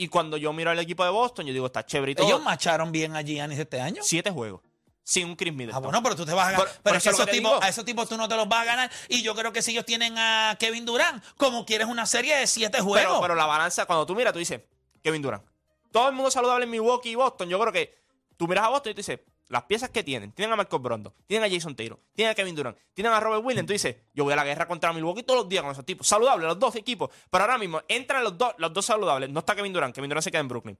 [0.01, 2.25] Y cuando yo miro al equipo de Boston, yo digo, está chévere y todo.
[2.25, 4.01] Ellos macharon bien a Giannis este año.
[4.01, 4.61] Siete juegos.
[5.03, 5.83] Sin un Chris Ah, Middleton.
[5.83, 6.67] bueno, pero tú te vas a ganar.
[6.81, 7.61] Pero es que esos que tipos, digo.
[7.63, 8.91] a esos tipos tú no te los vas a ganar.
[9.09, 12.47] Y yo creo que si ellos tienen a Kevin Durant, como quieres una serie de
[12.47, 13.09] siete juegos.
[13.09, 14.61] Pero, pero la balanza, cuando tú miras, tú dices,
[15.03, 15.43] Kevin Durant.
[15.91, 17.49] Todo el mundo saludable en Milwaukee y Boston.
[17.49, 17.93] Yo creo que
[18.37, 21.13] tú miras a Boston y tú dices, las piezas que tienen, tienen a Marcos Brondo,
[21.25, 24.23] tienen a Jason Taylor, tienen a Kevin Durant, tienen a Robert Williams, tú dices, yo
[24.23, 26.07] voy a la guerra contra Milwaukee todos los días con esos tipos.
[26.07, 27.09] Saludables, los dos equipos.
[27.29, 29.29] Pero ahora mismo entran los dos, los dos saludables.
[29.29, 30.77] No está Kevin Durant, Kevin Durant se queda en Brooklyn.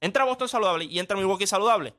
[0.00, 1.94] Entra Boston saludable y entra Milwaukee saludable.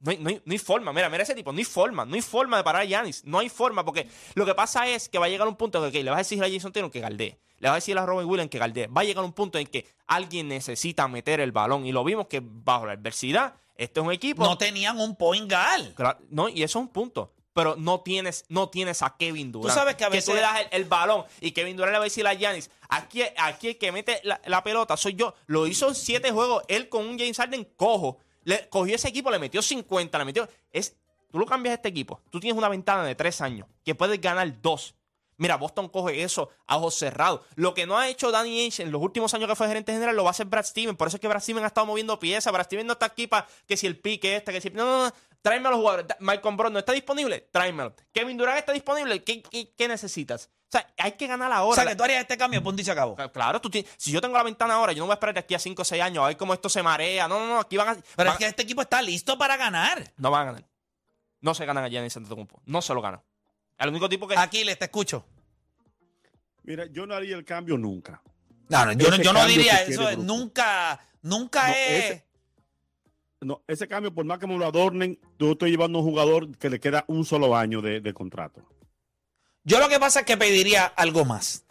[0.00, 2.14] No hay, no, hay, no hay forma, mira, mira ese tipo, no hay forma, no
[2.14, 5.18] hay forma de parar a Giannis, no hay forma, porque lo que pasa es que
[5.18, 7.00] va a llegar un punto en que le vas a decir a Jason Taylor que
[7.00, 9.58] galdee, le vas a decir a Robert Williams que galdee, va a llegar un punto
[9.58, 14.00] en que alguien necesita meter el balón, y lo vimos que bajo la adversidad, este
[14.00, 14.44] es un equipo...
[14.44, 15.94] No tenían un point guard.
[15.94, 17.32] Claro, no, y eso es un punto.
[17.54, 19.70] Pero no tienes, no tienes a Kevin Durant.
[19.72, 21.98] Tú sabes que a veces- tú le das el, el balón y Kevin Durant le
[21.98, 25.32] va a decir a Giannis, aquí, aquí el que mete la, la pelota soy yo.
[25.46, 28.18] Lo hizo en siete juegos, él con un James Harden cojo.
[28.46, 30.48] Le, cogió ese equipo, le metió 50, le metió...
[30.72, 30.96] Es,
[31.32, 32.22] tú lo cambias a este equipo.
[32.30, 34.94] Tú tienes una ventana de tres años que puedes ganar dos.
[35.38, 37.40] Mira, Boston coge eso a ojos cerrados.
[37.56, 40.16] Lo que no ha hecho Danny Ainge en los últimos años que fue gerente general
[40.16, 40.96] lo va a hacer Brad Steven.
[40.96, 42.52] Por eso es que Brad Steven ha estado moviendo piezas.
[42.52, 44.70] Brad Steven no está aquí para que si el pique este, que si...
[44.70, 45.12] No, no, no.
[45.42, 46.06] Tráeme a los jugadores.
[46.20, 47.48] Michael Brown no está disponible.
[47.52, 47.94] Tráemelo.
[48.12, 49.22] Kevin Durant está disponible.
[49.22, 50.50] ¿Qué, qué, qué necesitas?
[50.68, 51.70] O sea, hay que ganar ahora.
[51.70, 53.14] O sea, que tú harías este cambio, punto y se acabó.
[53.32, 55.40] Claro, tú tienes- si yo tengo la ventana ahora, yo no voy a esperar de
[55.40, 57.28] aquí a 5 o 6 años a ver cómo esto se marea.
[57.28, 57.60] No, no, no.
[57.60, 57.94] Aquí van a...
[57.94, 60.02] Pero van es que este equipo está listo para ganar.
[60.16, 60.64] No van a ganar.
[61.40, 62.60] No se ganan a Giannis Antetokounmpo.
[62.64, 63.22] No se lo ganan.
[63.78, 64.36] El único tipo que...
[64.36, 65.26] Aquiles, te escucho.
[66.64, 68.22] Mira, yo no haría el cambio nunca.
[68.68, 70.16] No, no, yo, no- yo no diría eso.
[70.16, 72.04] Nunca, nunca No, es.
[72.04, 72.26] ese-
[73.42, 76.56] No, ese cambio, por más que me lo adornen, tú estoy llevando a un jugador
[76.58, 78.66] que le queda un solo año de, de contrato.
[79.62, 81.65] Yo lo que pasa es que pediría algo más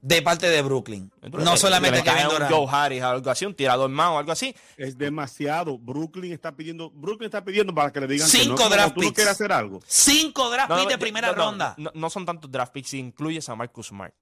[0.00, 1.10] de parte de Brooklyn.
[1.22, 2.52] No solamente que Kevin Durant.
[2.52, 4.54] Joe Harris, algo así, un tirador más o algo así.
[4.76, 5.78] Es demasiado.
[5.78, 8.94] Brooklyn está pidiendo, Brooklyn está pidiendo para que le digan que Cinco no, como draft
[8.94, 9.14] tú no picks.
[9.16, 9.80] quieres hacer algo.
[9.86, 11.74] Cinco draft No, no, picks de primera no, no, ronda.
[11.78, 14.14] No, no son tantos draft picks si incluyes a Marcus Smart.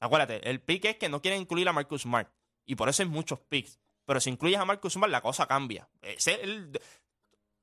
[0.00, 2.28] Acuérdate, el pick es que no quieren incluir a Marcus Smart.
[2.66, 3.78] Y por eso hay muchos picks.
[4.04, 5.88] Pero si incluyes a Marcus Smart, la cosa cambia.
[6.02, 6.70] Ese- el-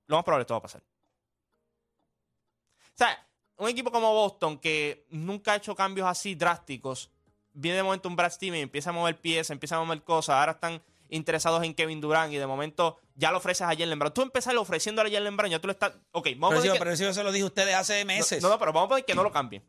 [0.08, 0.82] lo más probable es que esto va a pasar.
[0.82, 3.28] O sea,
[3.64, 7.10] un equipo como Boston que nunca ha hecho cambios así drásticos,
[7.54, 10.54] viene de momento un Brad Steven, empieza a mover piezas, empieza a mover cosas, ahora
[10.54, 14.14] están interesados en Kevin Durant y de momento ya lo ofreces a Jalen Brown.
[14.14, 15.94] Tú empezaste ofreciendo a Jalen Brown, ya tú le estás...
[16.12, 18.04] Ok, vamos a Pero, poner si- que- pero yo se lo dije a ustedes hace
[18.06, 18.42] meses.
[18.42, 19.62] no, no, pero vamos a poner que no lo cambien.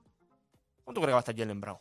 [0.84, 1.78] ¿Cuánto crees que va a estar Jalen Brown?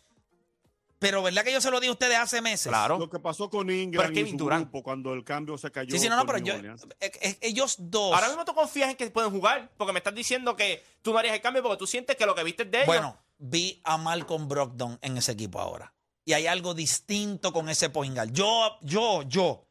[1.03, 2.69] Pero ¿verdad que yo se lo dije a ustedes hace meses?
[2.69, 2.97] Claro.
[2.97, 4.63] Lo que pasó con Pero Ingram es y su Durant.
[4.63, 5.91] grupo cuando el cambio se cayó.
[5.91, 8.13] Sí, sí, no, no, pero yo, eh, eh, ellos dos.
[8.13, 11.19] Ahora mismo tú confías en que pueden jugar, porque me estás diciendo que tú no
[11.19, 12.87] harías el cambio porque tú sientes que lo que viste es de ellos.
[12.87, 15.93] Bueno, vi a Malcolm Brogdon en ese equipo ahora.
[16.23, 18.31] Y hay algo distinto con ese point guard.
[18.31, 19.67] Yo, yo, yo,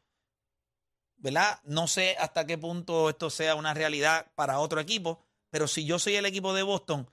[1.17, 1.59] ¿verdad?
[1.63, 5.97] No sé hasta qué punto esto sea una realidad para otro equipo, pero si yo
[5.97, 7.09] soy el equipo de Boston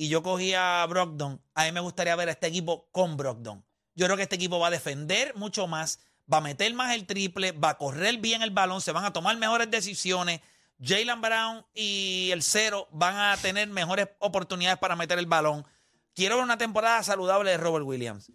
[0.00, 3.62] y yo cogí a Brogdon, a mí me gustaría ver a este equipo con Brogdon.
[3.94, 6.00] Yo creo que este equipo va a defender mucho más,
[6.32, 9.12] va a meter más el triple, va a correr bien el balón, se van a
[9.12, 10.40] tomar mejores decisiones.
[10.82, 15.66] Jalen Brown y el cero van a tener mejores oportunidades para meter el balón.
[16.14, 18.32] Quiero ver una temporada saludable de Robert Williams.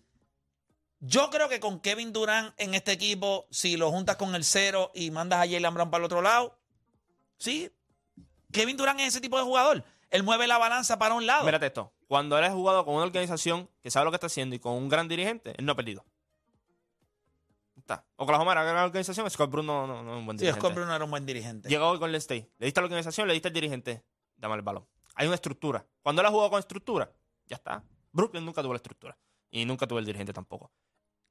[1.00, 4.92] Yo creo que con Kevin Durant en este equipo, si lo juntas con el cero
[4.94, 6.60] y mandas a Jalen Brown para el otro lado,
[7.40, 7.72] sí.
[8.52, 9.84] Kevin Durant es ese tipo de jugador.
[10.16, 11.44] Él mueve la balanza para un lado.
[11.44, 11.92] Mírate esto.
[12.08, 14.74] Cuando él ha jugado con una organización que sabe lo que está haciendo y con
[14.74, 16.06] un gran dirigente, él no ha perdido.
[17.76, 18.06] Está.
[18.16, 20.62] Oklahoma era una gran organización, Scott Brooks no, no, no es un buen sí, dirigente.
[20.62, 21.68] Scott Brooks no era un buen dirigente.
[21.68, 22.50] Llegó hoy con el State.
[22.58, 24.06] Le diste a la organización, le diste al dirigente.
[24.38, 24.88] Dame el balón.
[25.16, 25.86] Hay una estructura.
[26.02, 27.12] Cuando él ha jugado con estructura,
[27.46, 27.84] ya está.
[28.14, 29.18] Brooklyn nunca tuvo la estructura.
[29.52, 30.72] Y nunca tuvo el dirigente tampoco.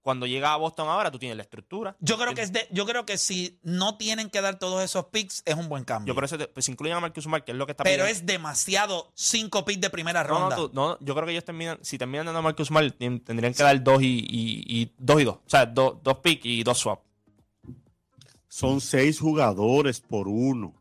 [0.04, 1.96] Cuando llega a Boston ahora, tú tienes la estructura.
[1.98, 5.06] Yo creo que es de, yo creo que si no tienen que dar todos esos
[5.06, 6.12] picks, es un buen cambio.
[6.12, 8.04] Yo por eso, te- pues incluyen a Marcus Smart, que es lo que está Pero
[8.04, 8.20] pidiendo.
[8.20, 10.56] es demasiado cinco picks de primera No, ronda.
[10.56, 13.54] no, tú- no, yo creo que ellos terminan, si terminan dando a Marcus Smart, tendrían
[13.54, 15.36] que dar dos y, y, y dos y dos.
[15.36, 17.00] O sea, do- dos picks y dos swap.
[18.46, 20.74] Son seis jugadores por uno.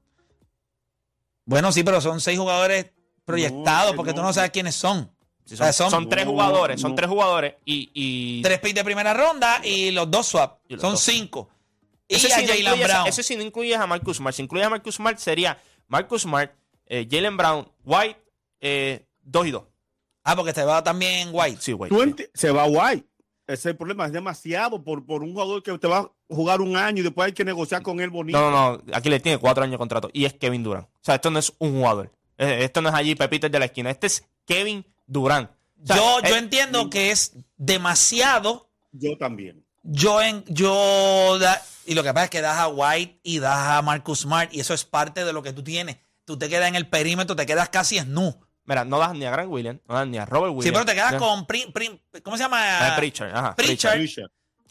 [1.46, 2.88] Bueno, sí, pero son seis jugadores
[3.24, 5.10] proyectados que porque tú no sabes quiénes son.
[5.46, 8.76] Sí, O son, sea, son son tres jugadores, son tres jugadores y, y tres picks
[8.76, 10.60] de primera ronda y los dos swap.
[10.70, 11.02] Y los Son dos.
[11.02, 11.50] cinco.
[12.08, 13.08] Y Ese a Jalen Brown.
[13.08, 14.36] Eso sí no incluyes a Marcus Smart.
[14.36, 16.52] Si incluyes a Marcus Smart sería Marcus Smart,
[16.86, 18.20] eh, Jalen Brown, White,
[18.62, 19.64] eh, dos y dos.
[20.24, 21.58] Ah, porque te va también White.
[21.60, 21.96] Sí, White.
[22.18, 22.26] Sí.
[22.34, 23.06] se va White.
[23.46, 26.62] Ese es el problema, es demasiado por, por un jugador que te va a jugar
[26.62, 28.40] un año y después hay que negociar con él bonito.
[28.40, 28.84] No, no, no.
[28.94, 30.10] Aquí le tiene cuatro años de contrato.
[30.14, 30.88] Y es Kevin Durant.
[30.88, 32.10] O sea, esto no es un jugador.
[32.38, 33.90] Eh, Esto no es allí Pepito el de la esquina.
[33.92, 34.86] Este es Kevin
[35.84, 38.70] O sea, yo, yo eh, entiendo que es demasiado.
[38.92, 39.66] Yo también.
[39.84, 43.58] Yo en, yo da- y lo que pasa es que das a White y das
[43.58, 45.98] a Marcus Smart y eso es parte de lo que tú tienes.
[46.26, 48.34] Tú te quedas en el perímetro, te quedas casi snu.
[48.66, 50.66] Mira, no das ni a Grant Williams, no das ni a Robert Williams.
[50.66, 51.74] Sí, pero te quedas con Prin-
[52.24, 52.94] ¿cómo se llama?
[52.94, 54.00] Ah, Pritchard, ajá, Pritchard.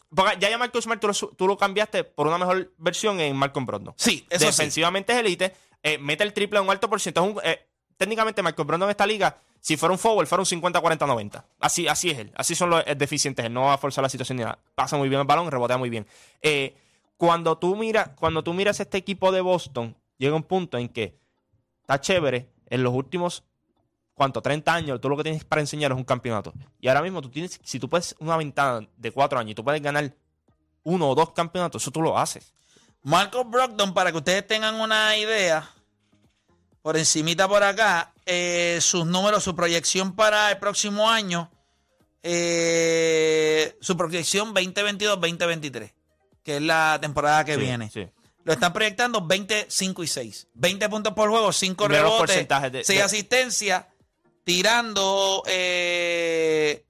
[0.09, 3.35] Porque ya ya Marcus Smart tú lo, tú lo cambiaste por una mejor versión en
[3.35, 3.93] Malcolm Brogdon.
[3.97, 4.45] Sí, eso sí.
[4.45, 7.23] Defensivamente es elite, eh, mete el triple a un alto por ciento.
[7.23, 7.67] Es un- eh,
[7.97, 11.41] técnicamente Malcolm Brogdon en esta liga, si fuera un forward, fuera un 50-40-90.
[11.61, 12.33] Así, así es él.
[12.35, 13.45] Así son los eh, deficientes.
[13.45, 14.59] Él no va a forzar la situación ni nada.
[14.75, 16.05] Pasa muy bien el balón, rebotea muy bien.
[16.41, 16.75] Eh,
[17.15, 21.17] cuando, tú miras, cuando tú miras este equipo de Boston, llega un punto en que
[21.79, 23.45] está chévere en los últimos
[24.13, 24.41] ¿cuánto?
[24.41, 26.53] 30 años, tú lo que tienes para enseñar es un campeonato.
[26.81, 29.63] Y ahora mismo tú tienes, si tú puedes una ventana de cuatro años y tú
[29.63, 30.13] puedes ganar
[30.83, 32.53] uno o dos campeonatos, eso tú lo haces.
[33.01, 35.69] Marcos Brogdon, para que ustedes tengan una idea,
[36.81, 41.51] por encimita por acá, eh, sus números, su proyección para el próximo año,
[42.23, 45.93] eh, su proyección 2022-2023,
[46.43, 47.89] que es la temporada que Sí, viene.
[47.91, 48.07] sí.
[48.45, 50.47] Lo están proyectando 20, 5 y 6.
[50.53, 53.85] 20 puntos por juego, 5 Mira los rebotes, porcentajes de- 6 de- asistencias,
[54.43, 56.83] tirando eh,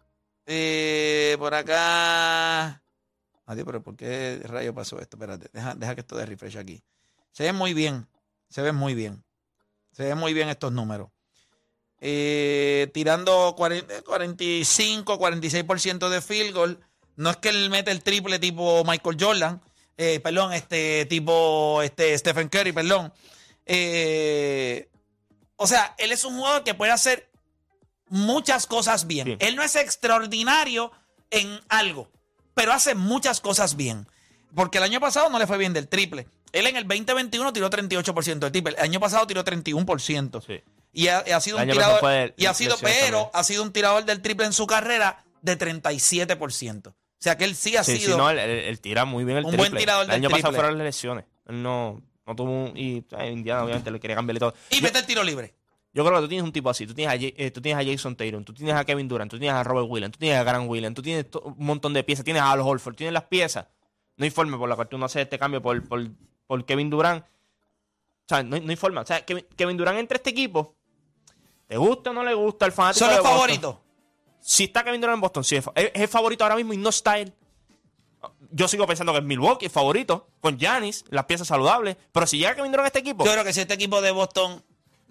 [1.40, 2.82] por acá.
[3.46, 5.18] Adiós, pero ¿por qué rayo pasó esto?
[5.18, 6.82] Espérate, deja, deja que esto de refresh aquí.
[7.32, 8.08] Se ve muy bien,
[8.50, 9.24] se ve muy bien.
[9.92, 11.10] Se ven muy bien estos números.
[12.06, 16.80] Eh, tirando 40, 45, 46% de field goal.
[17.16, 19.62] No es que él mete el triple tipo Michael Jordan,
[19.96, 23.14] eh, perdón, este tipo este Stephen Curry, perdón.
[23.66, 24.90] Eh,
[25.56, 27.30] o sea, él es un jugador que puede hacer
[28.10, 29.38] muchas cosas bien.
[29.40, 30.92] Él no es extraordinario
[31.30, 32.12] en algo,
[32.54, 34.10] pero hace muchas cosas bien.
[34.54, 36.28] Porque el año pasado no le fue bien del triple.
[36.52, 38.76] Él en el 2021 tiró 38% del triple.
[38.78, 40.64] El año pasado tiró 31%.
[40.94, 42.34] Y ha, ha sido El un pasado tirador.
[42.38, 43.30] y ha sido, pero también.
[43.34, 46.88] ha sido un tirador del triple en su carrera de 37%.
[46.90, 48.12] O sea que él sí ha Sí, sido.
[48.12, 49.70] sí, no, él, él- él tira muy bien el un triple.
[49.70, 50.60] buen tirador El del año pasado triple.
[50.60, 51.26] fueron las lesiones.
[51.48, 52.78] Él no, no tuvo un...
[52.78, 54.54] Y eh, Indiana obviamente le quería cambiar y todo.
[54.70, 55.54] y mete el tiro libre.
[55.94, 56.86] Yo creo que tú tienes un tipo así.
[56.86, 59.38] Tú tienes a, eh, tú tienes a Jason Tatum, tú tienes a Kevin Durant, tú
[59.40, 62.26] tienes a Robert Williams, tú tienes a Grant Williams, tú tienes un montón de piezas,
[62.26, 63.68] tienes a Al Holford, tienes las piezas.
[64.18, 66.06] No hay forma por la cual tú no haces este cambio por, por,
[66.48, 67.24] por Kevin Durant.
[67.24, 67.28] O
[68.28, 69.02] sea, no, no hay forma.
[69.02, 70.76] O sea, Kevin, Kevin Durant entre este equipo,
[71.74, 73.40] ¿te gusta o no le gusta el fanático Son de los Boston?
[73.40, 73.76] favoritos.
[74.40, 77.34] Si está Kevin Durant en Boston, es, el favorito ahora mismo y no está él.
[78.52, 81.98] Yo sigo pensando que es Milwaukee, el favorito, con Giannis, las piezas saludables.
[82.12, 84.12] Pero si llega Kevin Durant a este equipo, Yo creo que si este equipo de
[84.12, 84.64] Boston,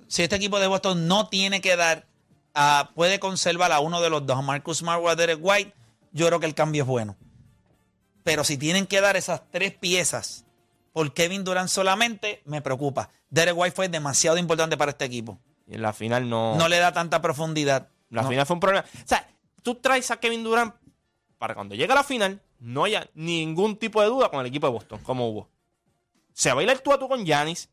[0.07, 2.07] si este equipo de Boston no tiene que dar,
[2.55, 5.75] a- puede conservar a uno de los dos, a Marcus Smart o a Derek White,
[6.13, 7.17] yo creo que el cambio es bueno.
[8.23, 10.45] Pero si tienen que dar esas tres piezas
[10.93, 13.11] por Kevin Durant solamente, me preocupa.
[13.31, 15.41] Derek White fue demasiado importante para este equipo.
[15.67, 16.57] Y en la final no.
[16.57, 17.89] No le da tanta profundidad.
[18.11, 18.29] La No.
[18.29, 18.85] final fue un problema.
[18.95, 19.27] O sea,
[19.63, 20.75] tú traes a Kevin Durant
[21.39, 24.67] para cuando llegue a la final no haya ningún tipo de duda con el equipo
[24.69, 25.49] de Boston, como hubo.
[26.33, 27.69] Se va a ir el tú a tú con Giannis.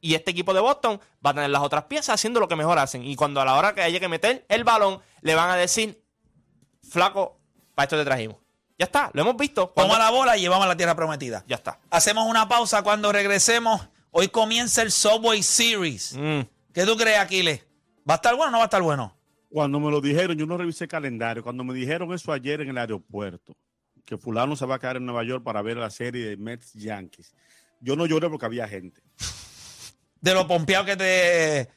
[0.00, 2.78] Y este equipo de Boston va a tener las otras piezas haciendo lo que mejor
[2.78, 3.04] hacen.
[3.04, 6.02] Y cuando a la hora que haya que meter el balón, le van a decir,
[6.88, 7.38] flaco,
[7.74, 8.36] para esto te trajimos.
[8.78, 9.72] Ya está, lo hemos visto.
[9.72, 11.42] Cuando- Toma la bola y llevamos a la tierra prometida.
[11.48, 11.80] Ya está.
[11.90, 13.88] Hacemos una pausa cuando regresemos.
[14.12, 16.14] Hoy comienza el Subway Series.
[16.16, 16.40] Mm.
[16.78, 17.66] ¿Qué tú crees, Aquiles?
[18.08, 19.16] ¿Va a estar bueno o no va a estar bueno?
[19.50, 21.42] Cuando me lo dijeron, yo no revisé el calendario.
[21.42, 23.56] Cuando me dijeron eso ayer en el aeropuerto,
[24.04, 26.74] que fulano se va a quedar en Nueva York para ver la serie de Mets
[26.74, 27.34] Yankees,
[27.80, 29.02] yo no lloré porque había gente.
[30.20, 31.68] De lo pompeado que te.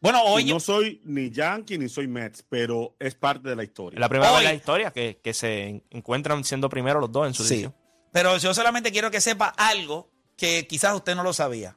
[0.00, 0.48] Bueno, hoy.
[0.48, 3.98] Y no soy ni Yankee ni soy Mets, pero es parte de la historia.
[3.98, 6.98] Es la primera vez Hoy- en la historia que, que se en- encuentran siendo primero
[6.98, 7.56] los dos en su Sí.
[7.56, 7.74] división.
[8.10, 11.76] Pero yo solamente quiero que sepa algo que quizás usted no lo sabía.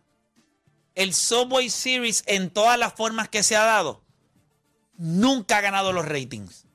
[0.97, 4.03] El Subway Series, en todas las formas que se ha dado,
[4.97, 6.65] nunca ha ganado los ratings.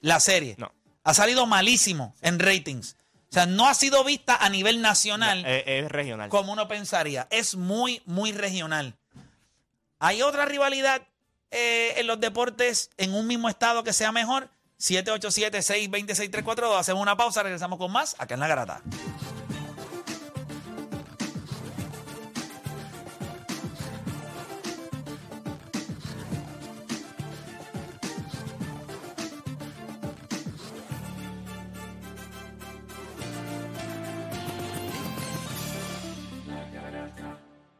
[0.00, 0.54] La serie.
[0.58, 0.72] No.
[1.04, 2.96] Ha salido malísimo en ratings.
[3.28, 6.30] O sea, no ha sido vista a nivel nacional Es, es regional.
[6.30, 7.28] como uno pensaría.
[7.30, 8.96] Es muy, muy regional.
[9.98, 11.02] ¿Hay otra rivalidad
[11.50, 14.48] eh, en los deportes en un mismo estado que sea mejor?
[14.78, 16.78] 787-620-6342.
[16.78, 18.80] Hacemos una pausa, regresamos con más acá en La Garata.